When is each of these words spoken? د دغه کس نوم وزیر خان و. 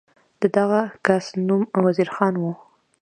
د 0.41 0.43
دغه 0.57 0.81
کس 1.05 1.25
نوم 1.47 1.61
وزیر 1.85 2.09
خان 2.15 2.33
و. 2.37 2.43